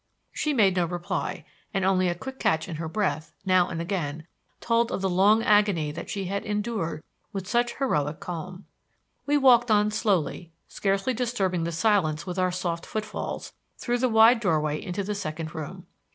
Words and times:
She 0.31 0.51
made 0.51 0.77
no 0.77 0.85
reply, 0.85 1.45
and 1.75 1.85
only 1.85 2.09
a 2.09 2.15
quick 2.15 2.39
catch 2.39 2.67
in 2.67 2.77
her 2.77 2.89
breath, 2.89 3.33
now 3.45 3.67
and 3.69 3.79
again, 3.79 4.25
told 4.59 4.91
of 4.91 5.01
the 5.01 5.07
long 5.11 5.43
agony 5.43 5.91
that 5.91 6.09
she 6.09 6.25
had 6.25 6.43
endured 6.43 7.03
with 7.31 7.47
such 7.47 7.75
heroic 7.75 8.19
calm. 8.19 8.65
We 9.27 9.37
walked 9.37 9.69
on 9.69 9.91
slowly, 9.91 10.51
scarcely 10.67 11.13
disturbing 11.13 11.65
the 11.65 11.71
silence 11.71 12.25
with 12.25 12.39
our 12.39 12.51
soft 12.51 12.87
footfalls, 12.87 13.53
through 13.77 13.99
the 13.99 14.09
wide 14.09 14.39
doorway 14.39 14.81
into 14.83 15.03
the 15.03 15.13
second 15.13 15.53
room. 15.53 15.85